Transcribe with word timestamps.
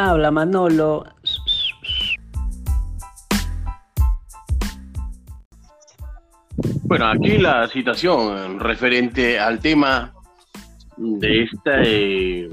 Habla 0.00 0.30
Manolo. 0.30 1.04
Bueno, 6.84 7.06
aquí 7.06 7.38
la 7.38 7.66
situación 7.66 8.60
referente 8.60 9.40
al 9.40 9.58
tema 9.58 10.14
de 10.96 11.42
esta, 11.42 11.82
eh, 11.82 12.48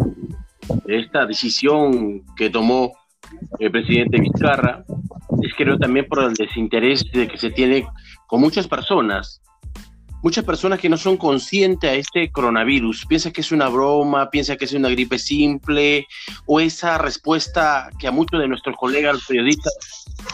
esta 0.87 1.27
decisión 1.27 2.23
que 2.35 2.49
tomó 2.49 2.93
el 3.59 3.69
presidente 3.69 4.19
Vizcarra 4.19 4.83
es 5.43 5.53
creo 5.55 5.77
también 5.77 6.07
por 6.07 6.23
el 6.23 6.33
desinterés 6.33 7.05
de 7.13 7.27
que 7.27 7.37
se 7.37 7.51
tiene 7.51 7.85
con 8.25 8.41
muchas 8.41 8.67
personas, 8.67 9.39
muchas 10.23 10.43
personas 10.43 10.79
que 10.79 10.89
no 10.89 10.97
son 10.97 11.17
conscientes 11.17 11.89
a 11.89 11.93
este 11.93 12.31
coronavirus, 12.31 13.05
piensan 13.05 13.31
que 13.31 13.41
es 13.41 13.51
una 13.51 13.69
broma, 13.69 14.29
piensan 14.29 14.57
que 14.57 14.65
es 14.65 14.73
una 14.73 14.89
gripe 14.89 15.19
simple 15.19 16.07
o 16.45 16.59
esa 16.59 16.97
respuesta 16.97 17.89
que 17.99 18.07
a 18.07 18.11
muchos 18.11 18.39
de 18.39 18.47
nuestros 18.47 18.75
colegas 18.77 19.23
periodistas 19.27 19.73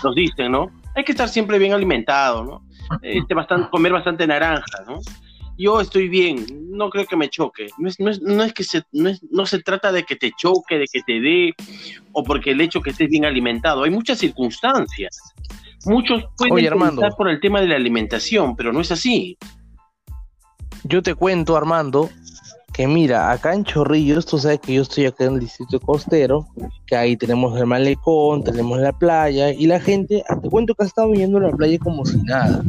nos 0.04 0.16
dicen, 0.16 0.52
¿no? 0.52 0.72
Hay 0.96 1.04
que 1.04 1.12
estar 1.12 1.30
siempre 1.30 1.60
bien 1.60 1.74
alimentado, 1.74 2.44
¿no? 2.44 2.64
Este, 3.02 3.34
bastante, 3.34 3.70
comer 3.70 3.94
bastante 3.94 4.28
naranja, 4.28 4.84
¿no? 4.86 5.00
yo 5.62 5.80
estoy 5.80 6.10
bien, 6.10 6.44
no 6.72 6.90
creo 6.90 7.06
que 7.06 7.16
me 7.16 7.30
choque. 7.30 7.68
No 7.78 7.88
es, 7.88 8.00
no 8.00 8.44
es, 8.44 8.54
que 8.54 8.64
se, 8.64 8.82
no, 8.92 9.46
se 9.46 9.60
trata 9.60 9.92
de 9.92 10.04
que 10.04 10.16
te 10.16 10.32
choque, 10.36 10.80
de 10.80 10.88
que 10.92 11.02
te 11.06 11.22
dé, 11.22 11.54
o 12.14 12.24
porque 12.24 12.52
el 12.52 12.62
hecho 12.62 12.82
que 12.82 12.90
estés 12.90 13.10
bien 13.10 13.26
alimentado. 13.26 13.84
Hay 13.84 13.92
muchas 13.92 14.18
circunstancias. 14.18 15.22
Muchos 15.86 16.24
pueden 16.36 16.66
estar 16.66 17.16
por 17.16 17.30
el 17.30 17.40
tema 17.40 17.62
de 17.62 17.68
la 17.68 17.76
alimentación, 17.76 18.56
pero 18.56 18.74
no 18.74 18.82
es 18.82 18.92
así. 18.92 19.38
Yo 20.84 21.02
te 21.04 21.16
cuento, 21.16 21.56
Armando, 21.56 22.10
que 22.74 22.88
mira, 22.88 23.32
acá 23.32 23.54
en 23.54 23.64
Chorrillos, 23.64 24.26
tú 24.26 24.38
sabes 24.38 24.60
que 24.60 24.74
yo 24.74 24.82
estoy 24.82 25.06
acá 25.06 25.26
en 25.26 25.34
el 25.34 25.40
distrito 25.42 25.80
costero, 25.80 26.48
que 26.88 26.96
ahí 26.96 27.18
tenemos 27.18 27.60
el 27.60 27.66
malecón, 27.66 28.44
tenemos 28.44 28.80
la 28.80 28.92
playa, 28.94 29.52
y 29.52 29.68
la 29.68 29.80
gente, 29.80 30.24
te 30.42 30.50
cuento 30.50 30.74
que 30.74 30.84
ha 30.84 30.88
estado 30.88 31.14
yendo 31.14 31.38
a 31.38 31.42
la 31.42 31.52
playa 31.52 31.78
como 31.80 32.06
si 32.06 32.18
nada. 32.24 32.64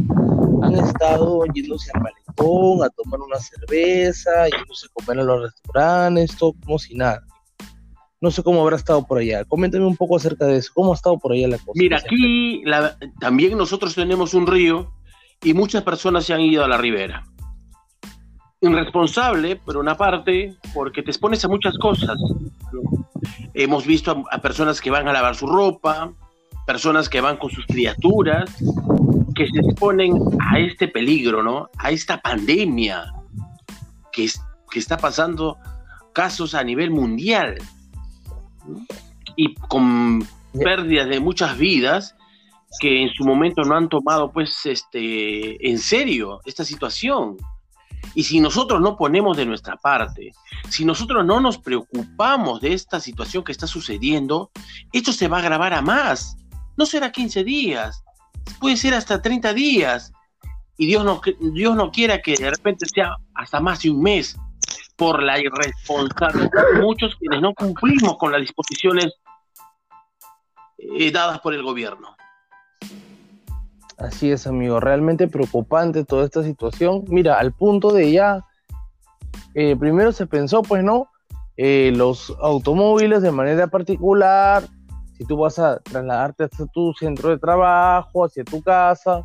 Han 0.62 0.74
estado 0.74 1.44
yéndose 1.54 1.90
al 1.94 2.02
malecón 2.02 2.84
a 2.84 2.90
tomar 2.90 3.20
una 3.20 3.38
cerveza, 3.38 4.48
yéndose 4.48 4.86
a 4.86 4.90
comer 4.92 5.20
en 5.20 5.26
los 5.26 5.42
restaurantes, 5.42 6.36
todo 6.36 6.54
como 6.64 6.78
si 6.78 6.94
nada. 6.94 7.22
No 8.20 8.30
sé 8.30 8.42
cómo 8.44 8.62
habrá 8.62 8.76
estado 8.76 9.04
por 9.04 9.18
allá. 9.18 9.44
Coméntame 9.44 9.84
un 9.84 9.96
poco 9.96 10.16
acerca 10.16 10.46
de 10.46 10.58
eso. 10.58 10.70
¿Cómo 10.74 10.92
ha 10.92 10.94
estado 10.94 11.18
por 11.18 11.32
allá 11.32 11.48
la 11.48 11.58
cosa? 11.58 11.72
Mira, 11.74 11.98
aquí 11.98 12.62
también 13.18 13.58
nosotros 13.58 13.96
tenemos 13.96 14.32
un 14.32 14.46
río 14.46 14.92
y 15.42 15.54
muchas 15.54 15.82
personas 15.82 16.24
se 16.24 16.32
han 16.32 16.40
ido 16.40 16.64
a 16.64 16.68
la 16.68 16.78
ribera. 16.78 17.24
Irresponsable, 18.62 19.56
por 19.56 19.76
una 19.76 19.96
parte, 19.96 20.56
porque 20.72 21.02
te 21.02 21.10
expones 21.10 21.44
a 21.44 21.48
muchas 21.48 21.76
cosas. 21.78 22.16
Hemos 23.54 23.84
visto 23.86 24.24
a 24.30 24.38
personas 24.38 24.80
que 24.80 24.90
van 24.90 25.08
a 25.08 25.12
lavar 25.12 25.34
su 25.34 25.46
ropa, 25.46 26.12
personas 26.66 27.08
que 27.08 27.20
van 27.20 27.36
con 27.36 27.50
sus 27.50 27.66
criaturas, 27.66 28.50
que 29.34 29.46
se 29.48 29.58
exponen 29.58 30.14
a 30.40 30.60
este 30.60 30.88
peligro, 30.88 31.42
¿no? 31.42 31.68
A 31.78 31.90
esta 31.90 32.20
pandemia 32.20 33.12
que, 34.12 34.28
que 34.70 34.78
está 34.78 34.96
pasando 34.96 35.58
casos 36.12 36.54
a 36.54 36.62
nivel 36.62 36.90
mundial 36.90 37.58
y 39.36 39.54
con 39.54 40.26
pérdidas 40.52 41.08
de 41.08 41.20
muchas 41.20 41.56
vidas 41.56 42.14
que 42.80 43.02
en 43.02 43.10
su 43.10 43.24
momento 43.24 43.62
no 43.62 43.76
han 43.76 43.88
tomado 43.88 44.30
pues 44.30 44.64
este 44.64 45.68
en 45.68 45.78
serio 45.78 46.40
esta 46.44 46.64
situación. 46.64 47.36
Y 48.14 48.24
si 48.24 48.40
nosotros 48.40 48.80
no 48.80 48.96
ponemos 48.96 49.36
de 49.36 49.46
nuestra 49.46 49.76
parte, 49.76 50.32
si 50.68 50.84
nosotros 50.84 51.24
no 51.24 51.40
nos 51.40 51.58
preocupamos 51.58 52.60
de 52.60 52.74
esta 52.74 53.00
situación 53.00 53.44
que 53.44 53.52
está 53.52 53.66
sucediendo, 53.66 54.50
esto 54.92 55.12
se 55.12 55.28
va 55.28 55.38
a 55.38 55.40
agravar 55.40 55.72
a 55.72 55.82
más. 55.82 56.36
No 56.76 56.86
será 56.86 57.10
15 57.10 57.44
días, 57.44 58.04
puede 58.60 58.76
ser 58.76 58.94
hasta 58.94 59.22
30 59.22 59.54
días. 59.54 60.12
Y 60.76 60.86
Dios 60.86 61.04
no, 61.04 61.20
Dios 61.52 61.76
no 61.76 61.90
quiera 61.90 62.20
que 62.20 62.34
de 62.34 62.50
repente 62.50 62.86
sea 62.92 63.16
hasta 63.34 63.60
más 63.60 63.82
de 63.82 63.90
un 63.90 64.02
mes 64.02 64.36
por 64.96 65.22
la 65.22 65.38
irresponsabilidad 65.38 66.50
de 66.74 66.80
muchos 66.80 67.16
quienes 67.16 67.40
no 67.40 67.54
cumplimos 67.54 68.16
con 68.18 68.32
las 68.32 68.40
disposiciones 68.40 69.12
eh, 70.78 71.10
dadas 71.10 71.40
por 71.40 71.54
el 71.54 71.62
gobierno. 71.62 72.16
Así 74.02 74.32
es, 74.32 74.48
amigo, 74.48 74.80
realmente 74.80 75.28
preocupante 75.28 76.04
toda 76.04 76.24
esta 76.24 76.42
situación. 76.42 77.04
Mira, 77.06 77.38
al 77.38 77.52
punto 77.52 77.92
de 77.92 78.10
ya, 78.10 78.44
eh, 79.54 79.76
primero 79.76 80.10
se 80.10 80.26
pensó, 80.26 80.62
pues 80.62 80.82
no, 80.82 81.06
eh, 81.56 81.92
los 81.94 82.36
automóviles 82.40 83.22
de 83.22 83.30
manera 83.30 83.68
particular, 83.68 84.64
si 85.16 85.24
tú 85.24 85.36
vas 85.36 85.60
a 85.60 85.78
trasladarte 85.78 86.44
hacia 86.44 86.66
tu 86.66 86.92
centro 86.94 87.30
de 87.30 87.38
trabajo, 87.38 88.24
hacia 88.24 88.42
tu 88.42 88.60
casa, 88.60 89.22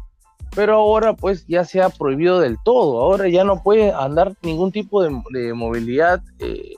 pero 0.55 0.75
ahora 0.75 1.13
pues 1.15 1.47
ya 1.47 1.65
se 1.65 1.81
ha 1.81 1.89
prohibido 1.89 2.39
del 2.39 2.57
todo, 2.63 3.01
ahora 3.01 3.27
ya 3.29 3.43
no 3.43 3.63
puede 3.63 3.91
andar 3.91 4.33
ningún 4.43 4.71
tipo 4.71 5.01
de, 5.01 5.53
movilidad 5.55 6.21
eh, 6.37 6.75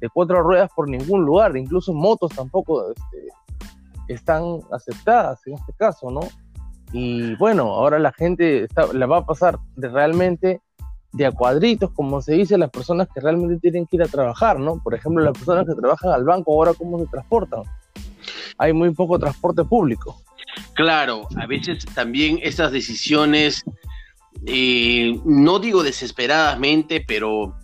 de 0.00 0.08
cuatro 0.14 0.42
ruedas 0.42 0.70
por 0.76 0.88
ningún 0.88 1.24
lugar, 1.24 1.56
incluso 1.56 1.92
motos 1.92 2.30
tampoco 2.36 2.88
este, 2.92 4.14
están 4.14 4.60
aceptadas 4.70 5.44
en 5.48 5.54
este 5.54 5.72
caso, 5.72 6.08
¿no? 6.08 6.20
Y 6.92 7.34
bueno, 7.36 7.64
ahora 7.64 7.98
la 7.98 8.12
gente 8.12 8.66
la 8.92 9.06
va 9.06 9.18
a 9.18 9.26
pasar 9.26 9.58
de 9.76 9.88
realmente 9.88 10.60
de 11.12 11.26
a 11.26 11.32
cuadritos, 11.32 11.90
como 11.92 12.22
se 12.22 12.34
dice, 12.34 12.56
las 12.56 12.70
personas 12.70 13.08
que 13.14 13.20
realmente 13.20 13.60
tienen 13.60 13.86
que 13.86 13.96
ir 13.96 14.02
a 14.02 14.08
trabajar, 14.08 14.58
¿no? 14.58 14.82
Por 14.82 14.94
ejemplo, 14.94 15.22
las 15.22 15.34
personas 15.34 15.66
que 15.66 15.74
trabajan 15.74 16.10
al 16.10 16.24
banco, 16.24 16.52
ahora 16.52 16.72
cómo 16.74 16.98
se 16.98 17.06
transportan 17.06 17.64
hay 18.58 18.72
muy 18.72 18.90
poco 18.92 19.18
transporte 19.18 19.64
público. 19.64 20.22
Claro, 20.74 21.26
a 21.36 21.46
veces 21.46 21.84
también 21.94 22.38
esas 22.42 22.72
decisiones, 22.72 23.64
eh, 24.46 25.18
no 25.24 25.58
digo 25.58 25.82
desesperadamente, 25.82 27.04
pero 27.06 27.56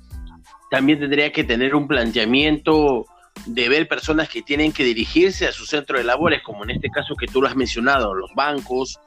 también 0.71 0.99
tendría 0.99 1.33
que 1.33 1.44
tener 1.44 1.75
un 1.75 1.87
planteamiento 1.87 3.06
de 3.47 3.69
ver 3.69 3.88
personas 3.88 4.28
que 4.28 4.43
tienen 4.43 4.72
que 4.72 4.84
dirigirse 4.84 5.47
a 5.47 5.53
su 5.53 5.65
centro 5.65 5.99
de 5.99 6.05
labores, 6.05 6.43
como 6.43 6.65
en 6.65 6.71
este 6.71 6.88
caso 6.91 7.15
que 7.15 7.27
tú 7.27 7.41
lo 7.41 7.49
has 7.49 7.56
mencionado, 7.56 8.15
los 8.15 8.34
bancos, 8.34 8.99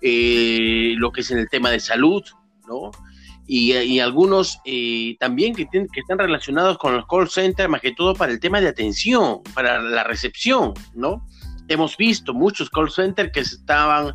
eh, 0.00 0.94
lo 0.96 1.12
que 1.12 1.22
es 1.22 1.30
en 1.30 1.38
el 1.38 1.48
tema 1.48 1.70
de 1.70 1.80
salud, 1.80 2.22
¿no? 2.66 2.90
y, 3.46 3.98
algunos 4.00 4.60
eh, 4.64 5.16
también 5.18 5.54
que, 5.54 5.66
que 5.66 6.00
están 6.00 6.18
relacionados 6.18 6.78
con 6.78 6.96
los 6.96 7.06
call 7.06 7.28
centers, 7.28 7.68
más 7.68 7.80
que 7.80 7.92
todo 7.92 8.14
para 8.14 8.32
el 8.32 8.40
tema 8.40 8.60
de 8.60 8.68
atención, 8.68 9.42
para 9.54 9.80
la 9.80 10.04
recepción, 10.04 10.72
¿no? 10.94 11.26
Hemos 11.68 11.96
visto 11.96 12.34
muchos 12.34 12.70
call 12.70 12.90
centers 12.90 13.30
que 13.32 13.40
estaban 13.40 14.14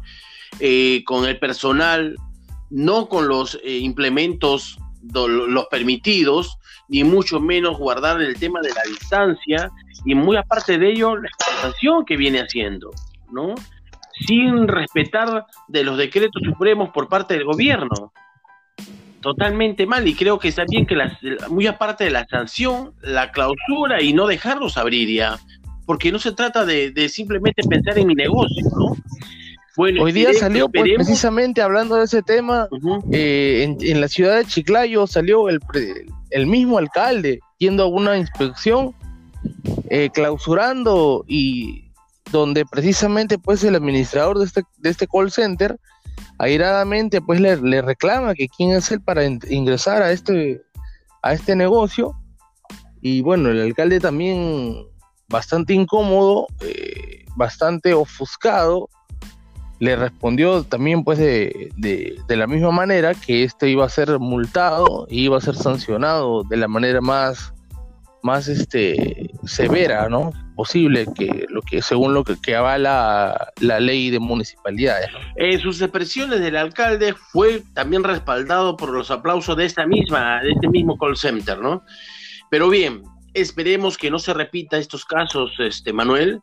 eh, 0.59 1.03
con 1.05 1.25
el 1.25 1.39
personal, 1.39 2.15
no 2.69 3.07
con 3.07 3.27
los 3.27 3.59
eh, 3.63 3.77
implementos 3.77 4.79
los 5.13 5.67
permitidos, 5.67 6.57
ni 6.89 7.03
mucho 7.03 7.39
menos 7.39 7.77
guardar 7.77 8.21
el 8.21 8.37
tema 8.37 8.59
de 8.61 8.69
la 8.69 8.81
distancia, 8.89 9.71
y 10.03 10.15
muy 10.15 10.35
aparte 10.35 10.77
de 10.77 10.91
ello, 10.91 11.15
la 11.15 11.29
explotación 11.29 12.03
que 12.05 12.17
viene 12.17 12.39
haciendo, 12.39 12.91
¿no? 13.31 13.55
Sin 14.25 14.67
respetar 14.67 15.45
de 15.67 15.83
los 15.83 15.97
decretos 15.97 16.41
supremos 16.43 16.89
por 16.89 17.07
parte 17.07 17.35
del 17.35 17.45
gobierno 17.45 18.11
totalmente 19.21 19.85
mal 19.85 20.07
y 20.07 20.13
creo 20.13 20.39
que 20.39 20.47
está 20.47 20.63
bien 20.69 20.85
que 20.85 20.95
muy 21.49 21.67
aparte 21.67 22.05
de 22.05 22.11
la 22.11 22.25
sanción, 22.27 22.93
la 23.01 23.31
clausura 23.31 24.01
y 24.01 24.13
no 24.13 24.27
dejarlos 24.27 24.77
abrir 24.77 25.09
ya, 25.13 25.37
porque 25.85 26.11
no 26.11 26.19
se 26.19 26.31
trata 26.31 26.65
de, 26.65 27.09
simplemente 27.09 27.61
pensar 27.67 27.97
en 27.97 28.07
mi 28.07 28.15
negocio, 28.15 28.65
¿no? 28.75 28.95
Bueno, 29.75 30.01
Hoy 30.01 30.11
día 30.11 30.33
salió 30.33 30.69
pues, 30.69 30.91
precisamente 30.95 31.61
hablando 31.61 31.97
de 31.97 32.05
ese 32.05 32.23
tema, 32.23 32.67
eh, 33.11 33.75
en, 33.79 34.01
la 34.01 34.07
ciudad 34.07 34.37
de 34.37 34.45
Chiclayo 34.45 35.05
salió 35.05 35.49
el, 35.49 35.59
el 36.31 36.47
mismo 36.47 36.79
alcalde 36.79 37.41
yendo 37.59 37.83
a 37.83 37.87
una 37.87 38.17
inspección, 38.17 38.95
eh, 39.89 40.09
clausurando 40.11 41.25
y 41.27 41.86
donde 42.31 42.65
precisamente 42.65 43.37
pues 43.37 43.63
el 43.63 43.75
administrador 43.75 44.39
de 44.39 44.45
este, 44.45 44.63
de 44.77 44.89
este 44.89 45.07
call 45.07 45.31
center 45.31 45.79
airadamente 46.39 47.21
pues 47.21 47.39
le, 47.39 47.81
reclama 47.81 48.33
que 48.33 48.47
quién 48.47 48.71
es 48.71 48.91
él 48.91 49.01
para 49.01 49.25
ingresar 49.25 50.01
a 50.01 50.11
este, 50.11 50.61
a 51.21 51.33
este 51.33 51.55
negocio. 51.55 52.13
Y 53.01 53.21
bueno, 53.21 53.49
el 53.49 53.61
alcalde 53.61 53.99
también 53.99 54.85
bastante 55.29 55.73
incómodo, 55.73 56.47
eh, 56.61 57.25
bastante 57.35 57.93
ofuscado, 57.93 58.89
le 59.79 59.95
respondió 59.95 60.63
también 60.63 61.03
pues 61.03 61.19
de, 61.19 61.69
de, 61.77 62.35
la 62.35 62.47
misma 62.47 62.71
manera 62.71 63.13
que 63.13 63.43
este 63.43 63.69
iba 63.69 63.85
a 63.85 63.89
ser 63.89 64.17
multado 64.19 65.05
y 65.09 65.25
iba 65.25 65.37
a 65.37 65.41
ser 65.41 65.55
sancionado 65.55 66.43
de 66.43 66.57
la 66.57 66.67
manera 66.67 66.99
más 66.99 67.53
más 68.23 68.47
este 68.47 69.26
severa, 69.47 70.09
¿no? 70.09 70.31
Posible 70.55 71.05
que 71.15 71.45
lo 71.49 71.61
que 71.61 71.81
según 71.81 72.13
lo 72.13 72.23
que, 72.23 72.55
avala 72.55 73.51
la 73.61 73.79
ley 73.79 74.09
de 74.09 74.19
municipalidades. 74.19 75.09
En 75.35 75.59
sus 75.59 75.81
expresiones 75.81 76.39
del 76.39 76.57
alcalde 76.57 77.13
fue 77.13 77.63
también 77.73 78.03
respaldado 78.03 78.77
por 78.77 78.89
los 78.89 79.11
aplausos 79.11 79.55
de 79.57 79.65
esta 79.65 79.85
misma, 79.85 80.41
de 80.41 80.51
este 80.51 80.67
mismo 80.67 80.97
call 80.97 81.17
center, 81.17 81.59
¿no? 81.59 81.83
Pero 82.49 82.69
bien, 82.69 83.03
esperemos 83.33 83.97
que 83.97 84.09
no 84.09 84.19
se 84.19 84.33
repita 84.33 84.77
estos 84.77 85.05
casos, 85.05 85.51
este 85.59 85.93
Manuel, 85.93 86.41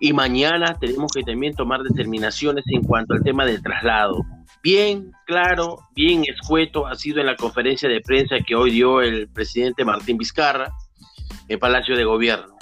y 0.00 0.12
mañana 0.12 0.76
tenemos 0.80 1.12
que 1.12 1.22
también 1.22 1.54
tomar 1.54 1.82
determinaciones 1.82 2.64
en 2.66 2.82
cuanto 2.82 3.14
al 3.14 3.22
tema 3.22 3.46
del 3.46 3.62
traslado. 3.62 4.24
Bien 4.62 5.12
claro, 5.26 5.78
bien 5.94 6.24
escueto 6.24 6.86
ha 6.86 6.94
sido 6.96 7.20
en 7.20 7.26
la 7.26 7.36
conferencia 7.36 7.88
de 7.88 8.00
prensa 8.00 8.36
que 8.46 8.54
hoy 8.54 8.70
dio 8.70 9.00
el 9.00 9.28
presidente 9.28 9.84
Martín 9.84 10.18
Vizcarra 10.18 10.72
en 11.48 11.58
Palacio 11.58 11.96
de 11.96 12.04
Gobierno. 12.04 12.56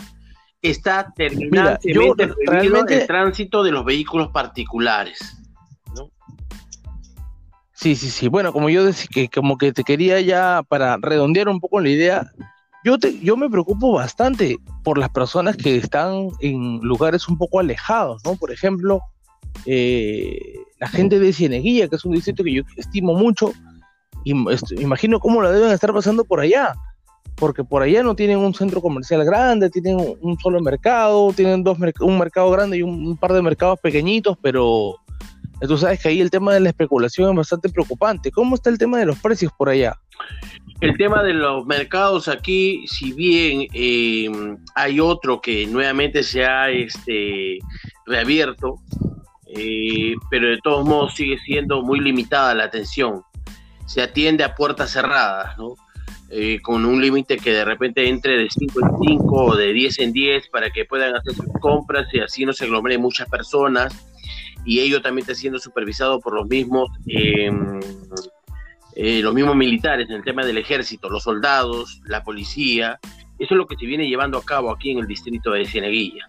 Está 0.62 1.12
terminantemente 1.16 2.30
realmente... 2.46 3.00
el 3.00 3.06
tránsito 3.06 3.62
de 3.62 3.72
los 3.72 3.84
vehículos 3.84 4.28
particulares. 4.28 5.36
Sí, 7.80 7.96
sí, 7.96 8.10
sí. 8.10 8.28
Bueno, 8.28 8.52
como 8.52 8.68
yo 8.68 8.84
decía 8.84 9.08
que 9.10 9.28
como 9.30 9.56
que 9.56 9.72
te 9.72 9.84
quería 9.84 10.20
ya 10.20 10.62
para 10.68 10.98
redondear 11.00 11.48
un 11.48 11.60
poco 11.60 11.80
la 11.80 11.88
idea, 11.88 12.30
yo, 12.84 12.98
te, 12.98 13.18
yo 13.20 13.38
me 13.38 13.48
preocupo 13.48 13.92
bastante 13.92 14.58
por 14.84 14.98
las 14.98 15.08
personas 15.08 15.56
que 15.56 15.76
están 15.76 16.28
en 16.40 16.80
lugares 16.80 17.26
un 17.26 17.38
poco 17.38 17.58
alejados, 17.58 18.22
¿no? 18.26 18.36
Por 18.36 18.52
ejemplo, 18.52 19.00
eh, 19.64 20.56
la 20.78 20.88
gente 20.88 21.18
de 21.18 21.32
Cieneguilla, 21.32 21.88
que 21.88 21.96
es 21.96 22.04
un 22.04 22.12
distrito 22.12 22.44
que 22.44 22.52
yo 22.52 22.62
estimo 22.76 23.14
mucho, 23.14 23.52
y 24.24 24.32
imagino 24.78 25.18
cómo 25.18 25.40
la 25.40 25.50
deben 25.50 25.70
estar 25.70 25.94
pasando 25.94 26.26
por 26.26 26.40
allá, 26.40 26.74
porque 27.40 27.64
por 27.64 27.82
allá 27.82 28.02
no 28.02 28.14
tienen 28.14 28.38
un 28.38 28.52
centro 28.52 28.82
comercial 28.82 29.24
grande, 29.24 29.70
tienen 29.70 29.96
un 30.20 30.38
solo 30.38 30.60
mercado, 30.60 31.32
tienen 31.32 31.64
dos 31.64 31.78
un 32.00 32.18
mercado 32.18 32.50
grande 32.50 32.76
y 32.76 32.82
un, 32.82 33.16
par 33.16 33.32
de 33.32 33.40
mercados 33.40 33.80
pequeñitos, 33.80 34.36
pero 34.42 34.96
tú 35.66 35.78
sabes 35.78 36.00
que 36.00 36.10
ahí 36.10 36.20
el 36.20 36.30
tema 36.30 36.52
de 36.52 36.60
la 36.60 36.68
especulación 36.68 37.30
es 37.30 37.36
bastante 37.36 37.70
preocupante. 37.70 38.30
¿Cómo 38.30 38.54
está 38.54 38.68
el 38.68 38.76
tema 38.76 38.98
de 38.98 39.06
los 39.06 39.18
precios 39.18 39.50
por 39.56 39.70
allá? 39.70 39.98
El 40.82 40.96
tema 40.98 41.22
de 41.22 41.32
los 41.32 41.64
mercados 41.64 42.28
aquí, 42.28 42.86
si 42.86 43.12
bien 43.12 43.66
eh, 43.72 44.30
hay 44.74 45.00
otro 45.00 45.40
que 45.40 45.66
nuevamente 45.66 46.22
se 46.22 46.44
ha 46.44 46.68
este, 46.70 47.58
reabierto, 48.04 48.76
eh, 49.46 50.14
pero 50.30 50.48
de 50.48 50.58
todos 50.62 50.86
modos 50.86 51.14
sigue 51.14 51.38
siendo 51.38 51.82
muy 51.82 52.00
limitada 52.00 52.54
la 52.54 52.64
atención. 52.64 53.22
Se 53.86 54.02
atiende 54.02 54.44
a 54.44 54.54
puertas 54.54 54.90
cerradas, 54.90 55.56
¿no? 55.56 55.74
Eh, 56.32 56.60
con 56.62 56.84
un 56.84 57.00
límite 57.00 57.38
que 57.38 57.52
de 57.52 57.64
repente 57.64 58.08
entre 58.08 58.36
de 58.36 58.48
5 58.48 58.80
en 58.80 59.18
5 59.18 59.44
o 59.46 59.56
de 59.56 59.72
10 59.72 59.98
en 59.98 60.12
10 60.12 60.48
para 60.48 60.70
que 60.70 60.84
puedan 60.84 61.16
hacer 61.16 61.34
sus 61.34 61.46
compras 61.60 62.06
y 62.12 62.20
así 62.20 62.46
no 62.46 62.52
se 62.52 62.66
aglomeren 62.66 63.00
muchas 63.00 63.28
personas 63.28 63.92
y 64.64 64.78
ello 64.78 65.02
también 65.02 65.24
está 65.24 65.34
siendo 65.34 65.58
supervisado 65.58 66.20
por 66.20 66.34
los 66.34 66.46
mismos 66.46 66.88
em, 67.08 67.80
eh, 68.94 69.20
los 69.22 69.34
mismos 69.34 69.56
militares 69.56 70.08
en 70.08 70.16
el 70.16 70.22
tema 70.22 70.44
del 70.44 70.58
ejército, 70.58 71.08
los 71.08 71.22
soldados, 71.22 72.00
la 72.04 72.22
policía. 72.22 73.00
Eso 73.38 73.54
es 73.54 73.58
lo 73.58 73.66
que 73.66 73.76
se 73.76 73.86
viene 73.86 74.06
llevando 74.06 74.38
a 74.38 74.44
cabo 74.44 74.70
aquí 74.70 74.90
en 74.90 74.98
el 74.98 75.06
distrito 75.06 75.52
de 75.52 75.64
Cieneguilla. 75.64 76.28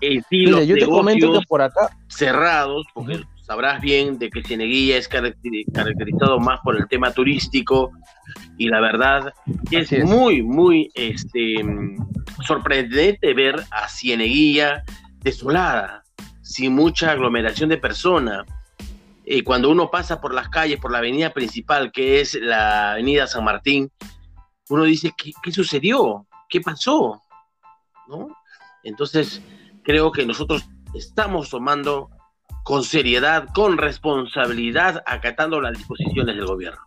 Eh, 0.00 0.20
yo 0.30 0.74
te 0.74 0.86
comento 0.86 1.32
que 1.32 1.46
por 1.46 1.62
acá 1.62 1.96
cerrados, 2.08 2.86
porque 2.94 3.20
sabrás 3.48 3.80
bien 3.80 4.18
de 4.18 4.28
que 4.28 4.44
Cieneguilla 4.44 4.98
es 4.98 5.08
caracterizado 5.08 6.38
más 6.38 6.60
por 6.60 6.76
el 6.76 6.86
tema 6.86 7.10
turístico 7.12 7.90
y 8.58 8.68
la 8.68 8.78
verdad 8.78 9.32
es, 9.70 9.90
es, 9.90 10.04
muy, 10.04 10.42
muy 10.42 10.90
este, 10.94 11.56
sorprendente 12.46 13.32
ver 13.32 13.56
a 13.70 13.88
Cieneguilla 13.88 14.84
desolada, 15.20 16.04
sin 16.42 16.74
mucha 16.74 17.12
aglomeración 17.12 17.70
de 17.70 17.78
personas 17.78 18.44
y 19.24 19.42
cuando 19.42 19.70
uno 19.70 19.90
pasa 19.90 20.20
por 20.20 20.34
las 20.34 20.50
calles, 20.50 20.78
por 20.78 20.92
la 20.92 20.98
avenida 20.98 21.32
principal, 21.32 21.90
que 21.90 22.20
es 22.20 22.34
la 22.34 22.92
avenida 22.92 23.26
San 23.26 23.44
Martín, 23.44 23.90
uno 24.68 24.84
dice, 24.84 25.12
¿qué, 25.16 25.52
sucedió? 25.52 26.26
¿Qué 26.50 26.60
pasó? 26.60 27.22
¿No? 28.08 28.28
Entonces, 28.84 29.42
creo 29.84 30.12
que 30.12 30.26
nosotros 30.26 30.66
estamos 30.94 31.50
tomando 31.50 32.10
con 32.68 32.84
seriedad, 32.84 33.46
con 33.54 33.78
responsabilidad, 33.78 35.02
acatando 35.06 35.58
las 35.58 35.72
disposiciones 35.72 36.36
del 36.36 36.44
gobierno. 36.44 36.78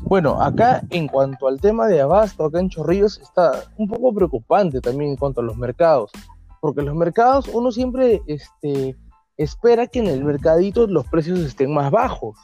Bueno, 0.00 0.42
acá 0.42 0.82
en 0.90 1.06
cuanto 1.06 1.46
al 1.46 1.60
tema 1.60 1.86
de 1.86 2.00
abasto, 2.00 2.44
acá 2.44 2.58
en 2.58 2.70
Chorrillos 2.70 3.20
está 3.20 3.52
un 3.76 3.86
poco 3.86 4.12
preocupante 4.12 4.80
también 4.80 5.12
en 5.12 5.16
cuanto 5.16 5.42
a 5.42 5.44
los 5.44 5.56
mercados, 5.56 6.10
porque 6.60 6.82
los 6.82 6.96
mercados 6.96 7.48
uno 7.52 7.70
siempre 7.70 8.20
este, 8.26 8.96
espera 9.36 9.86
que 9.86 10.00
en 10.00 10.08
el 10.08 10.24
mercadito 10.24 10.88
los 10.88 11.06
precios 11.06 11.38
estén 11.38 11.72
más 11.72 11.92
bajos, 11.92 12.36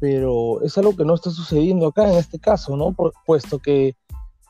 pero 0.00 0.62
es 0.62 0.78
algo 0.78 0.96
que 0.96 1.04
no 1.04 1.12
está 1.12 1.28
sucediendo 1.28 1.88
acá 1.88 2.10
en 2.10 2.16
este 2.16 2.38
caso, 2.38 2.74
¿no? 2.74 2.96
puesto 3.26 3.58
que 3.58 3.96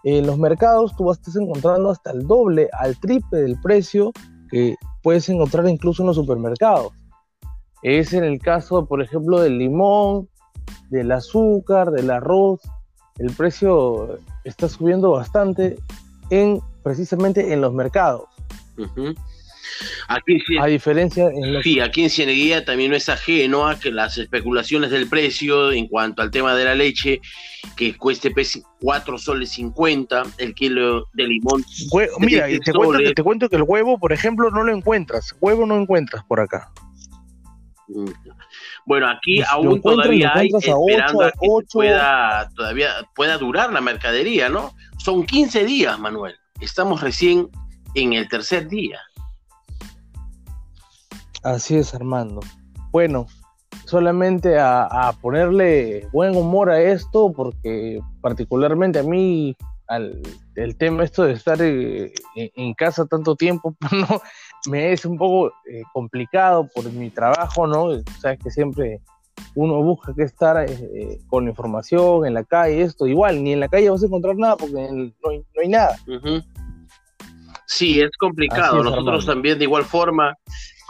en 0.04 0.28
los 0.28 0.38
mercados 0.38 0.94
tú 0.94 1.06
vas 1.06 1.18
encontrando 1.34 1.90
hasta 1.90 2.12
el 2.12 2.24
doble, 2.28 2.68
al 2.72 2.96
triple 3.00 3.40
del 3.40 3.60
precio 3.60 4.12
que 4.50 4.76
puedes 5.02 5.28
encontrar 5.28 5.68
incluso 5.68 6.02
en 6.02 6.08
los 6.08 6.16
supermercados. 6.16 6.92
Es 7.82 8.12
en 8.12 8.24
el 8.24 8.38
caso, 8.40 8.86
por 8.86 9.02
ejemplo, 9.02 9.40
del 9.40 9.58
limón, 9.58 10.28
del 10.90 11.12
azúcar, 11.12 11.90
del 11.90 12.10
arroz. 12.10 12.60
El 13.18 13.32
precio 13.32 14.18
está 14.44 14.68
subiendo 14.68 15.12
bastante 15.12 15.78
en 16.30 16.60
precisamente 16.82 17.52
en 17.52 17.60
los 17.60 17.72
mercados. 17.72 18.24
Aquí, 20.12 20.42
a 20.58 20.66
diferencia 20.66 21.28
en 21.32 21.62
Sí, 21.62 21.78
aquí 21.78 22.02
en 22.02 22.10
Cieneguía 22.10 22.64
también 22.64 22.90
no 22.90 22.96
es 22.96 23.08
ajeno 23.08 23.68
a 23.68 23.78
que 23.78 23.92
las 23.92 24.18
especulaciones 24.18 24.90
del 24.90 25.08
precio 25.08 25.70
en 25.70 25.86
cuanto 25.86 26.20
al 26.20 26.32
tema 26.32 26.56
de 26.56 26.64
la 26.64 26.74
leche, 26.74 27.20
que 27.76 27.96
cueste 27.96 28.32
4 28.80 29.18
soles 29.18 29.50
50 29.50 30.24
el 30.38 30.52
kilo 30.52 31.06
de 31.12 31.28
limón. 31.28 31.64
mira, 32.18 32.48
te 32.48 32.72
cuento, 32.72 32.98
que, 32.98 33.14
te 33.14 33.22
cuento 33.22 33.48
que 33.48 33.54
el 33.54 33.62
huevo, 33.62 34.00
por 34.00 34.12
ejemplo, 34.12 34.50
no 34.50 34.64
lo 34.64 34.74
encuentras. 34.74 35.36
Huevo 35.40 35.64
no 35.64 35.80
encuentras 35.80 36.24
por 36.24 36.40
acá. 36.40 36.72
Mm. 37.86 38.10
Bueno, 38.86 39.08
aquí 39.08 39.42
aún 39.48 39.80
todavía 39.80 40.32
hay 40.34 40.48
esperando 40.52 41.22
a 41.22 41.30
que 41.30 41.48
pueda, 41.72 42.48
todavía 42.56 42.88
pueda 43.14 43.38
durar 43.38 43.72
la 43.72 43.80
mercadería, 43.80 44.48
¿no? 44.48 44.74
Son 44.98 45.24
15 45.24 45.64
días, 45.64 46.00
Manuel. 46.00 46.34
Estamos 46.60 47.00
recién 47.00 47.48
en 47.94 48.14
el 48.14 48.28
tercer 48.28 48.68
día. 48.68 48.98
Así 51.42 51.76
es, 51.76 51.94
Armando. 51.94 52.40
Bueno, 52.92 53.26
solamente 53.86 54.58
a, 54.58 55.12
ponerle 55.20 56.08
buen 56.12 56.36
humor 56.36 56.70
a 56.70 56.80
esto, 56.80 57.32
porque 57.32 58.00
particularmente 58.20 58.98
a 58.98 59.02
mí 59.02 59.56
el 60.54 60.76
tema 60.76 61.04
esto 61.04 61.24
de 61.24 61.32
estar 61.32 61.58
eh, 61.60 62.12
en 62.36 62.74
casa 62.74 63.06
tanto 63.06 63.34
tiempo, 63.34 63.74
no, 63.92 64.20
me 64.68 64.92
es 64.92 65.04
un 65.04 65.16
poco 65.16 65.48
eh, 65.48 65.82
complicado 65.92 66.68
por 66.74 66.90
mi 66.92 67.10
trabajo, 67.10 67.66
¿no? 67.66 67.90
Sabes 68.20 68.38
que 68.38 68.50
siempre 68.50 69.00
uno 69.54 69.82
busca 69.82 70.12
que 70.14 70.22
estar 70.22 70.64
eh, 70.68 71.18
con 71.28 71.48
información 71.48 72.26
en 72.26 72.34
la 72.34 72.44
calle, 72.44 72.82
esto 72.82 73.06
igual, 73.06 73.42
ni 73.42 73.52
en 73.52 73.60
la 73.60 73.68
calle 73.68 73.90
vas 73.90 74.02
a 74.02 74.06
encontrar 74.06 74.36
nada 74.36 74.56
porque 74.56 74.74
no 74.74 75.60
hay, 75.60 75.68
nada. 75.68 75.96
Sí, 77.66 78.00
es 78.00 78.10
complicado. 78.18 78.82
Nosotros 78.82 79.26
también 79.26 79.58
de 79.58 79.64
igual 79.64 79.84
forma 79.84 80.36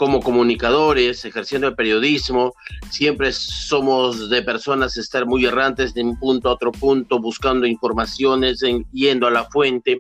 como 0.01 0.23
comunicadores, 0.23 1.27
ejerciendo 1.27 1.69
el 1.69 1.75
periodismo, 1.75 2.55
siempre 2.89 3.33
somos 3.33 4.31
de 4.31 4.41
personas 4.41 4.97
estar 4.97 5.27
muy 5.27 5.45
errantes 5.45 5.93
de 5.93 6.03
un 6.03 6.19
punto 6.19 6.49
a 6.49 6.55
otro 6.55 6.73
punto, 6.73 7.21
buscando 7.21 7.67
informaciones, 7.67 8.65
yendo 8.95 9.27
a 9.27 9.31
la 9.31 9.45
fuente, 9.45 9.99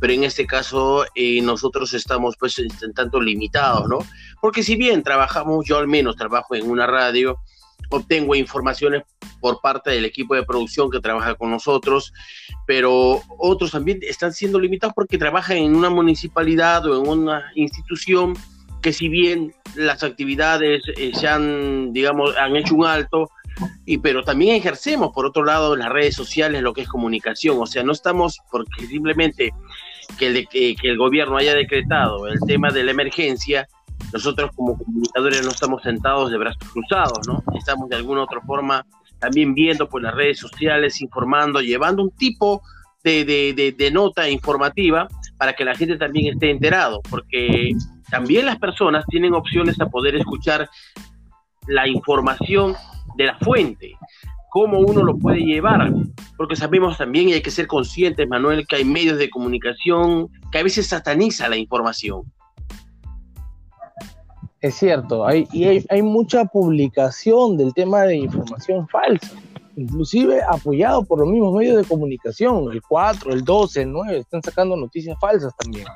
pero 0.00 0.14
en 0.14 0.24
este 0.24 0.46
caso 0.46 1.04
eh, 1.14 1.42
nosotros 1.42 1.92
estamos 1.92 2.36
pues 2.40 2.56
tanto 2.94 3.20
limitados, 3.20 3.86
¿no? 3.86 3.98
Porque 4.40 4.62
si 4.62 4.76
bien 4.76 5.02
trabajamos, 5.02 5.66
yo 5.68 5.76
al 5.76 5.88
menos 5.88 6.16
trabajo 6.16 6.54
en 6.54 6.70
una 6.70 6.86
radio, 6.86 7.36
obtengo 7.90 8.34
informaciones 8.34 9.02
por 9.40 9.60
parte 9.60 9.90
del 9.90 10.06
equipo 10.06 10.34
de 10.34 10.44
producción 10.44 10.90
que 10.90 11.00
trabaja 11.00 11.34
con 11.34 11.50
nosotros, 11.50 12.14
pero 12.66 13.20
otros 13.36 13.72
también 13.72 13.98
están 14.00 14.32
siendo 14.32 14.58
limitados 14.58 14.94
porque 14.94 15.18
trabajan 15.18 15.58
en 15.58 15.76
una 15.76 15.90
municipalidad 15.90 16.86
o 16.86 16.98
en 16.98 17.06
una 17.06 17.52
institución 17.56 18.34
que 18.84 18.92
si 18.92 19.08
bien 19.08 19.54
las 19.76 20.02
actividades 20.02 20.82
eh, 20.98 21.12
se 21.14 21.26
han, 21.26 21.94
digamos, 21.94 22.36
han 22.36 22.54
hecho 22.54 22.74
un 22.74 22.84
alto, 22.84 23.30
y 23.86 23.96
pero 23.96 24.22
también 24.22 24.56
ejercemos, 24.56 25.10
por 25.14 25.24
otro 25.24 25.42
lado, 25.42 25.74
las 25.74 25.88
redes 25.88 26.14
sociales 26.14 26.60
lo 26.60 26.74
que 26.74 26.82
es 26.82 26.88
comunicación, 26.88 27.56
o 27.58 27.64
sea, 27.64 27.82
no 27.82 27.92
estamos 27.92 28.40
porque 28.50 28.86
simplemente 28.86 29.54
que 30.18 30.26
el, 30.26 30.48
que, 30.48 30.76
el 30.82 30.98
gobierno 30.98 31.38
haya 31.38 31.54
decretado 31.54 32.26
el 32.26 32.38
tema 32.46 32.70
de 32.70 32.84
la 32.84 32.90
emergencia, 32.90 33.66
nosotros 34.12 34.50
como 34.54 34.76
comunicadores 34.76 35.42
no 35.42 35.52
estamos 35.52 35.82
sentados 35.82 36.30
de 36.30 36.36
brazos 36.36 36.70
cruzados, 36.70 37.26
¿no? 37.26 37.42
Estamos 37.56 37.88
de 37.88 37.96
alguna 37.96 38.24
otra 38.24 38.42
forma 38.42 38.84
también 39.18 39.54
viendo 39.54 39.88
por 39.88 40.02
las 40.02 40.14
redes 40.14 40.38
sociales, 40.38 41.00
informando, 41.00 41.62
llevando 41.62 42.02
un 42.02 42.10
tipo 42.10 42.60
de, 43.02 43.24
de 43.78 43.90
nota 43.90 44.28
informativa 44.28 45.08
para 45.38 45.54
que 45.54 45.64
la 45.64 45.74
gente 45.74 45.96
también 45.96 46.34
esté 46.34 46.50
enterado, 46.50 47.00
porque 47.08 47.72
también 48.10 48.46
las 48.46 48.58
personas 48.58 49.04
tienen 49.08 49.34
opciones 49.34 49.80
a 49.80 49.86
poder 49.86 50.14
escuchar 50.16 50.68
la 51.66 51.88
información 51.88 52.74
de 53.16 53.26
la 53.26 53.38
fuente, 53.38 53.96
cómo 54.50 54.78
uno 54.78 55.02
lo 55.02 55.16
puede 55.18 55.40
llevar, 55.40 55.92
porque 56.36 56.56
sabemos 56.56 56.98
también 56.98 57.28
y 57.28 57.32
hay 57.34 57.42
que 57.42 57.50
ser 57.50 57.66
conscientes, 57.66 58.28
Manuel, 58.28 58.66
que 58.66 58.76
hay 58.76 58.84
medios 58.84 59.18
de 59.18 59.30
comunicación 59.30 60.28
que 60.50 60.58
a 60.58 60.62
veces 60.62 60.86
sataniza 60.86 61.48
la 61.48 61.56
información. 61.56 62.22
Es 64.60 64.76
cierto, 64.76 65.26
hay, 65.26 65.46
y 65.52 65.64
hay, 65.64 65.84
hay 65.90 66.02
mucha 66.02 66.44
publicación 66.46 67.56
del 67.56 67.74
tema 67.74 68.02
de 68.02 68.16
información 68.16 68.88
falsa 68.88 69.36
inclusive 69.76 70.40
apoyado 70.48 71.04
por 71.04 71.20
los 71.20 71.28
mismos 71.28 71.54
medios 71.54 71.76
de 71.76 71.84
comunicación, 71.84 72.70
el 72.72 72.82
4, 72.82 73.32
el 73.32 73.44
12, 73.44 73.82
el 73.82 73.92
9, 73.92 74.18
están 74.18 74.42
sacando 74.42 74.76
noticias 74.76 75.18
falsas 75.20 75.54
también. 75.56 75.86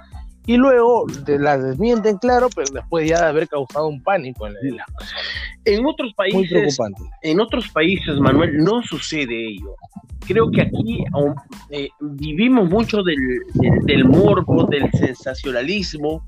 Y 0.49 0.57
luego 0.57 1.05
las 1.27 1.63
desmienten, 1.63 2.17
claro, 2.17 2.49
pero 2.57 2.69
después 2.73 3.07
ya 3.07 3.21
de 3.21 3.27
haber 3.27 3.49
causado 3.49 3.87
un 3.87 4.03
pánico 4.03 4.47
en 4.47 4.55
la, 4.77 4.87
En 5.67 5.85
otros 5.85 6.15
países, 6.15 6.79
en 7.21 7.39
otros 7.39 7.69
países, 7.69 8.19
Manuel, 8.19 8.57
no 8.57 8.83
sucede 8.83 9.47
ello. 9.47 9.77
Creo 10.27 10.51
que 10.51 10.63
aquí 10.63 11.05
eh, 11.69 11.91
vivimos 12.01 12.67
mucho 12.71 13.03
del, 13.03 13.19
del 13.85 14.07
morbo, 14.07 14.65
del 14.65 14.91
sensacionalismo, 14.93 16.25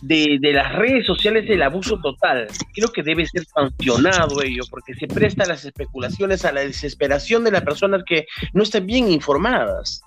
de, 0.00 0.38
las 0.52 0.74
redes 0.74 1.06
sociales 1.06 1.46
del 1.46 1.62
abuso 1.62 2.00
total. 2.00 2.48
Creo 2.74 2.88
que 2.88 3.04
debe 3.04 3.26
ser 3.26 3.44
sancionado 3.44 4.42
ello, 4.42 4.64
porque 4.70 4.94
se 4.94 5.06
presta 5.06 5.44
a 5.44 5.48
las 5.48 5.64
especulaciones, 5.64 6.44
a 6.44 6.50
la 6.50 6.62
desesperación 6.62 7.44
de 7.44 7.52
las 7.52 7.62
personas 7.62 8.02
que 8.04 8.26
no 8.54 8.64
están 8.64 8.86
bien 8.86 9.08
informadas. 9.08 10.02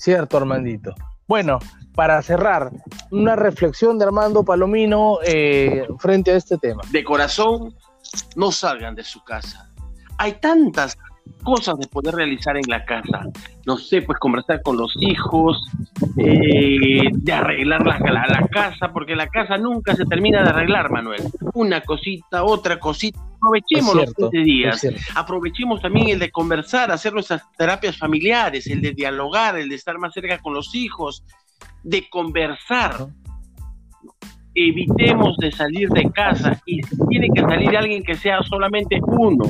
Cierto, 0.00 0.38
Armandito. 0.38 0.94
Bueno, 1.28 1.58
para 1.94 2.22
cerrar, 2.22 2.70
una 3.10 3.36
reflexión 3.36 3.98
de 3.98 4.06
Armando 4.06 4.42
Palomino 4.42 5.18
eh, 5.22 5.86
frente 5.98 6.30
a 6.30 6.36
este 6.36 6.56
tema. 6.56 6.80
De 6.90 7.04
corazón, 7.04 7.76
no 8.34 8.50
salgan 8.50 8.94
de 8.94 9.04
su 9.04 9.22
casa. 9.22 9.70
Hay 10.16 10.40
tantas 10.40 10.96
cosas 11.42 11.78
de 11.78 11.86
poder 11.88 12.14
realizar 12.14 12.56
en 12.56 12.68
la 12.68 12.84
casa. 12.84 13.26
No 13.66 13.76
sé, 13.76 14.02
pues 14.02 14.18
conversar 14.18 14.62
con 14.62 14.76
los 14.76 14.94
hijos, 15.00 15.62
eh, 16.16 17.08
de 17.12 17.32
arreglar 17.32 17.84
la, 17.86 17.98
la, 17.98 18.48
casa, 18.48 18.92
porque 18.92 19.14
la 19.14 19.28
casa 19.28 19.56
nunca 19.56 19.94
se 19.94 20.04
termina 20.04 20.42
de 20.42 20.50
arreglar, 20.50 20.90
Manuel. 20.90 21.22
Una 21.54 21.80
cosita, 21.80 22.44
otra 22.44 22.78
cosita. 22.78 23.20
Aprovechemos 23.36 23.94
los 23.94 24.14
15 24.14 24.38
días. 24.38 24.86
Aprovechemos 25.14 25.80
también 25.80 26.10
el 26.10 26.18
de 26.18 26.30
conversar, 26.30 26.90
hacer 26.90 27.12
nuestras 27.12 27.42
terapias 27.56 27.96
familiares, 27.96 28.66
el 28.66 28.80
de 28.80 28.92
dialogar, 28.92 29.56
el 29.56 29.68
de 29.68 29.76
estar 29.76 29.98
más 29.98 30.12
cerca 30.12 30.38
con 30.38 30.52
los 30.52 30.74
hijos, 30.74 31.24
de 31.82 32.08
conversar 32.10 33.08
evitemos 34.54 35.36
de 35.38 35.52
salir 35.52 35.88
de 35.90 36.10
casa 36.10 36.60
y 36.66 36.82
si 36.82 36.96
tiene 37.08 37.28
que 37.34 37.40
salir 37.40 37.76
alguien 37.76 38.02
que 38.02 38.14
sea 38.14 38.42
solamente 38.42 39.00
uno, 39.02 39.44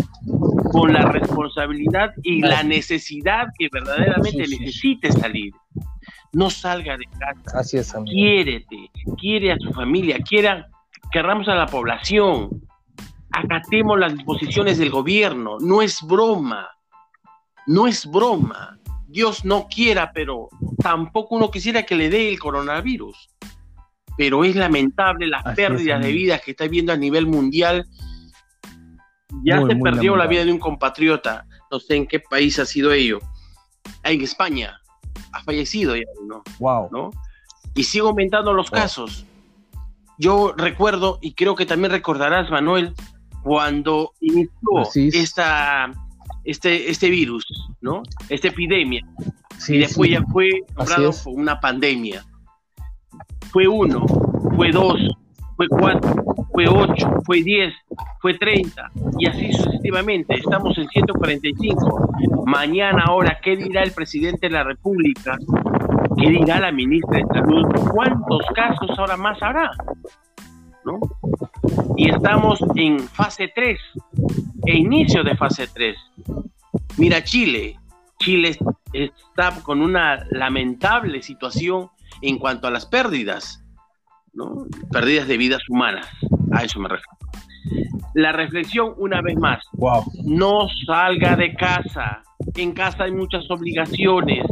con 0.72 0.92
la 0.92 1.02
responsabilidad 1.02 2.12
y 2.22 2.40
la 2.40 2.62
necesidad 2.62 3.48
que 3.58 3.68
verdaderamente 3.70 4.38
necesite 4.38 5.12
salir. 5.12 5.52
No 6.32 6.50
salga 6.50 6.96
de 6.96 7.06
casa. 7.18 7.58
Así 7.58 7.76
es, 7.78 7.92
Quiérete, 8.04 8.90
quiere 9.18 9.52
a 9.52 9.58
su 9.58 9.72
familia, 9.72 10.18
quiera, 10.18 10.68
querramos 11.10 11.48
a 11.48 11.54
la 11.54 11.66
población. 11.66 12.50
Acatemos 13.32 13.98
las 13.98 14.14
disposiciones 14.14 14.78
del 14.78 14.90
gobierno. 14.90 15.58
No 15.60 15.82
es 15.82 16.00
broma. 16.02 16.68
No 17.66 17.86
es 17.86 18.06
broma. 18.06 18.78
Dios 19.06 19.44
no 19.44 19.66
quiera, 19.68 20.12
pero 20.12 20.48
tampoco 20.82 21.36
uno 21.36 21.50
quisiera 21.50 21.84
que 21.84 21.96
le 21.96 22.10
dé 22.10 22.28
el 22.28 22.38
coronavirus 22.38 23.30
pero 24.20 24.44
es 24.44 24.54
lamentable 24.54 25.26
las 25.26 25.42
pérdidas 25.56 26.02
de 26.02 26.12
vidas 26.12 26.42
que 26.42 26.50
está 26.50 26.68
viendo 26.68 26.92
a 26.92 26.96
nivel 26.98 27.26
mundial. 27.26 27.86
Ya 29.44 29.60
se 29.66 29.76
perdió 29.76 30.16
la 30.16 30.26
vida 30.26 30.44
de 30.44 30.52
un 30.52 30.58
compatriota, 30.58 31.46
no 31.70 31.80
sé 31.80 31.96
en 31.96 32.06
qué 32.06 32.20
país 32.20 32.58
ha 32.58 32.66
sido 32.66 32.92
ello. 32.92 33.20
En 34.02 34.20
España, 34.20 34.80
ha 35.32 35.42
fallecido 35.42 35.96
ya 35.96 36.04
uno. 36.22 36.42
Wow. 36.58 36.88
¿no? 36.90 37.10
Y 37.74 37.84
sigue 37.84 38.06
aumentando 38.06 38.52
los 38.52 38.70
casos. 38.70 39.24
Yo 40.18 40.52
recuerdo, 40.56 41.18
y 41.22 41.34
creo 41.34 41.54
que 41.54 41.66
también 41.66 41.92
recordarás, 41.92 42.50
Manuel, 42.50 42.94
cuando 43.42 44.12
inició 44.20 44.50
esta, 44.94 45.90
este, 46.44 46.90
este 46.90 47.08
virus, 47.08 47.46
¿no? 47.80 48.02
Esta 48.28 48.48
epidemia. 48.48 49.06
y 49.68 49.78
después 49.78 50.10
ya 50.10 50.22
fue 50.30 50.50
nombrado 50.76 51.12
una 51.26 51.58
pandemia 51.58 52.24
fue 53.50 53.66
uno, 53.66 54.04
fue 54.56 54.70
dos, 54.70 55.00
fue 55.56 55.68
cuatro, 55.68 56.14
fue 56.52 56.68
ocho, 56.68 57.12
fue 57.24 57.42
diez, 57.42 57.74
fue 58.20 58.34
treinta, 58.34 58.90
y 59.18 59.26
así 59.26 59.52
sucesivamente. 59.52 60.34
Estamos 60.34 60.76
en 60.76 60.88
145. 60.88 62.44
Mañana, 62.46 63.04
ahora, 63.06 63.38
¿qué 63.42 63.56
dirá 63.56 63.82
el 63.82 63.92
presidente 63.92 64.48
de 64.48 64.52
la 64.52 64.64
República? 64.64 65.38
¿Qué 66.18 66.28
dirá 66.28 66.60
la 66.60 66.70
ministra 66.70 67.18
de 67.18 67.24
Salud? 67.32 67.64
¿Cuántos 67.92 68.42
casos 68.54 68.90
ahora 68.98 69.16
más 69.16 69.42
habrá? 69.42 69.70
¿No? 70.84 71.00
Y 71.96 72.10
estamos 72.10 72.58
en 72.74 73.00
fase 73.00 73.50
3, 73.54 73.78
e 74.66 74.76
inicio 74.76 75.24
de 75.24 75.36
fase 75.36 75.66
3. 75.72 75.96
Mira 76.98 77.24
Chile, 77.24 77.78
Chile 78.18 78.56
está 78.92 79.62
con 79.62 79.80
una 79.80 80.26
lamentable 80.30 81.22
situación 81.22 81.88
en 82.20 82.38
cuanto 82.38 82.66
a 82.66 82.70
las 82.70 82.84
pérdidas, 82.84 83.64
¿no? 84.34 84.66
Pérdidas 84.92 85.26
de 85.26 85.38
vidas 85.38 85.62
humanas, 85.70 86.06
a 86.52 86.64
eso 86.64 86.78
me 86.80 86.88
refiero. 86.88 87.20
La 88.14 88.32
reflexión, 88.32 88.94
una 88.96 89.20
vez 89.20 89.36
más, 89.36 89.64
no 90.24 90.66
salga 90.86 91.36
de 91.36 91.54
casa. 91.54 92.22
En 92.56 92.72
casa 92.72 93.04
hay 93.04 93.12
muchas 93.12 93.48
obligaciones. 93.50 94.46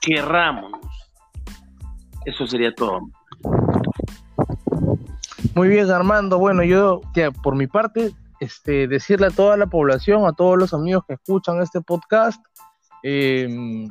Querrámonos. 0.00 0.80
Eso 2.26 2.46
sería 2.46 2.74
todo. 2.74 3.00
Muy 5.54 5.68
bien, 5.68 5.90
Armando. 5.90 6.38
Bueno, 6.38 6.62
yo 6.62 7.00
por 7.42 7.56
mi 7.56 7.66
parte, 7.66 8.12
este, 8.40 8.86
decirle 8.86 9.28
a 9.28 9.30
toda 9.30 9.56
la 9.56 9.66
población, 9.66 10.26
a 10.26 10.32
todos 10.32 10.58
los 10.58 10.74
amigos 10.74 11.04
que 11.06 11.14
escuchan 11.14 11.60
este 11.62 11.80
podcast, 11.80 12.42
eh, 13.02 13.88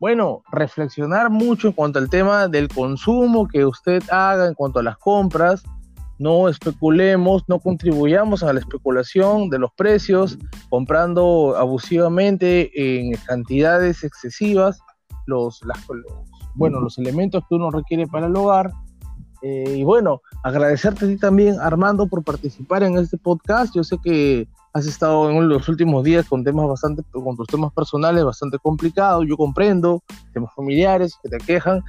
bueno, 0.00 0.42
reflexionar 0.52 1.28
mucho 1.30 1.68
en 1.68 1.72
cuanto 1.72 1.98
al 1.98 2.08
tema 2.08 2.46
del 2.46 2.68
consumo 2.68 3.48
que 3.48 3.64
usted 3.64 4.02
haga, 4.10 4.46
en 4.46 4.54
cuanto 4.54 4.78
a 4.78 4.82
las 4.82 4.96
compras. 4.98 5.64
No 6.18 6.48
especulemos, 6.48 7.44
no 7.48 7.60
contribuyamos 7.60 8.42
a 8.42 8.52
la 8.52 8.60
especulación 8.60 9.50
de 9.50 9.58
los 9.58 9.72
precios, 9.72 10.38
comprando 10.68 11.56
abusivamente 11.56 12.70
en 12.74 13.14
cantidades 13.26 14.02
excesivas 14.02 14.80
los, 15.26 15.60
bueno, 16.54 16.80
los 16.80 16.98
elementos 16.98 17.44
que 17.48 17.54
uno 17.54 17.70
requiere 17.70 18.06
para 18.06 18.26
el 18.26 18.36
hogar. 18.36 18.70
Eh, 19.42 19.76
y 19.76 19.84
bueno, 19.84 20.20
agradecerte 20.42 21.04
a 21.04 21.08
ti 21.08 21.16
también, 21.16 21.60
Armando, 21.60 22.08
por 22.08 22.24
participar 22.24 22.82
en 22.82 22.98
este 22.98 23.16
podcast. 23.16 23.74
Yo 23.74 23.84
sé 23.84 23.96
que 24.02 24.48
has 24.72 24.86
estado 24.86 25.30
en 25.30 25.48
los 25.48 25.68
últimos 25.68 26.04
días 26.04 26.26
con 26.28 26.42
temas 26.42 26.68
bastante, 26.68 27.02
con 27.12 27.36
tus 27.36 27.46
temas 27.46 27.72
personales 27.72 28.24
bastante 28.24 28.58
complicados, 28.58 29.24
yo 29.28 29.36
comprendo, 29.36 30.02
temas 30.32 30.52
familiares 30.54 31.16
que 31.22 31.28
te 31.28 31.38
quejan. 31.38 31.82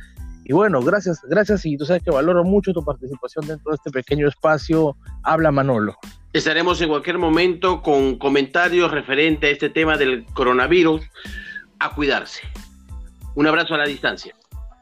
Y 0.50 0.54
bueno, 0.54 0.82
gracias, 0.82 1.22
gracias 1.30 1.64
y 1.68 1.78
tú 1.78 1.86
sabes 1.86 2.02
que 2.02 2.10
valoro 2.10 2.44
mucho 2.44 2.74
tu 2.74 2.84
participación 2.84 3.46
dentro 3.46 3.70
de 3.70 3.76
este 3.76 3.92
pequeño 3.92 4.28
espacio. 4.28 4.98
Habla 5.22 5.52
Manolo. 5.52 5.96
Estaremos 6.34 6.82
en 6.82 6.90
cualquier 6.90 7.20
momento 7.20 7.84
con 7.84 8.18
comentarios 8.18 8.90
referente 8.90 9.46
a 9.46 9.50
este 9.52 9.70
tema 9.70 9.96
del 9.96 10.26
coronavirus. 10.34 11.04
A 11.78 11.94
cuidarse. 11.94 12.42
Un 13.36 13.46
abrazo 13.46 13.76
a 13.76 13.78
la 13.78 13.86
distancia. 13.86 14.34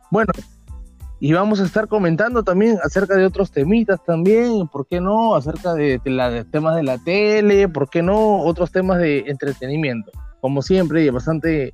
Bueno, 0.10 0.32
y 1.20 1.34
vamos 1.34 1.60
a 1.60 1.66
estar 1.66 1.90
comentando 1.90 2.44
también 2.44 2.78
acerca 2.82 3.16
de 3.18 3.26
otros 3.26 3.52
temitas 3.52 4.02
también, 4.06 4.70
¿por 4.70 4.88
qué 4.88 5.02
no? 5.02 5.36
Acerca 5.36 5.74
de, 5.74 6.00
temas 6.50 6.78
de 6.78 6.84
la 6.84 6.98
tele, 6.98 7.68
¿por 7.68 7.90
qué 7.90 8.02
no? 8.02 8.40
Otros 8.40 8.72
temas 8.72 9.00
de 9.00 9.26
entretenimiento. 9.28 10.14
Como 10.40 10.62
siempre, 10.62 11.12
bastante 11.12 11.74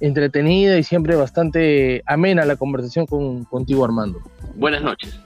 entretenida 0.00 0.78
y 0.78 0.82
siempre 0.82 1.16
bastante 1.16 2.02
amena 2.06 2.44
la 2.44 2.56
conversación 2.56 3.06
con, 3.06 3.44
contigo, 3.44 3.84
Armando. 3.84 4.20
Buenas 4.54 4.82
noches. 4.82 5.18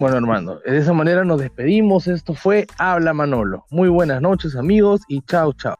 Bueno, 0.00 0.16
Armando, 0.16 0.60
de 0.66 0.76
esa 0.76 0.92
manera 0.92 1.24
nos 1.24 1.40
despedimos. 1.40 2.08
Esto 2.08 2.34
fue 2.34 2.66
Habla 2.78 3.12
Manolo. 3.12 3.64
Muy 3.70 3.88
buenas 3.88 4.20
noches, 4.20 4.56
amigos, 4.56 5.02
y 5.08 5.20
chao, 5.22 5.52
chao. 5.52 5.76